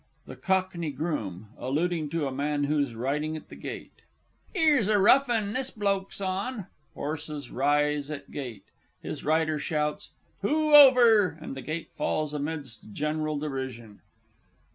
_)THE 0.25 0.35
COCKNEY 0.35 0.93
GROOM 0.93 1.49
(alluding 1.59 2.09
to 2.09 2.25
a 2.25 2.31
man 2.31 2.63
who 2.63 2.79
is 2.79 2.95
riding 2.95 3.37
at 3.37 3.49
the 3.49 3.55
gate). 3.55 4.01
'Ere's 4.55 4.87
a 4.87 4.97
rough 4.97 5.29
'un 5.29 5.53
this 5.53 5.69
bloke's 5.69 6.19
on! 6.19 6.65
(_Horse 6.97 7.51
rises 7.53 8.09
at 8.09 8.31
gate; 8.31 8.65
his 9.03 9.23
rider 9.23 9.59
shouts 9.59 10.09
"Hoo, 10.41 10.73
over!" 10.73 11.37
and 11.39 11.55
the 11.55 11.61
gate 11.61 11.91
falls 11.93 12.33
amidst 12.33 12.91
general 12.93 13.37
derision. 13.37 13.99